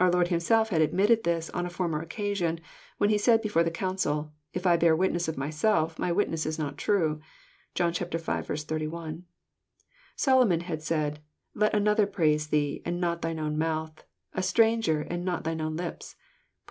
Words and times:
Our 0.00 0.10
Lord 0.10 0.28
Himself 0.28 0.70
had 0.70 0.80
admitted 0.80 1.24
this 1.24 1.50
on 1.50 1.66
a 1.66 1.68
former 1.68 2.02
occa 2.02 2.34
sion, 2.34 2.58
when 2.96 3.10
he 3.10 3.18
said 3.18 3.42
before 3.42 3.62
the 3.62 3.70
council,—" 3.70 4.32
If 4.54 4.66
I 4.66 4.78
bear 4.78 4.96
witness 4.96 5.28
of 5.28 5.36
myself 5.36 5.98
my 5.98 6.10
witness 6.10 6.46
is 6.46 6.58
not 6.58 6.78
true." 6.78 7.20
(John 7.74 7.92
v. 7.92 8.04
31.) 8.16 9.26
Solomon 10.16 10.60
had 10.60 10.82
said, 10.82 11.20
—"Let 11.54 11.74
another 11.74 12.06
praise 12.06 12.46
thee, 12.46 12.80
and 12.86 12.98
not 12.98 13.20
thine 13.20 13.38
own 13.38 13.58
mouth; 13.58 14.04
a 14.32 14.42
stranger, 14.42 15.02
and 15.02 15.22
not 15.22 15.44
thine 15.44 15.60
own 15.60 15.76
lips." 15.76 16.14
(Prov. 16.14 16.22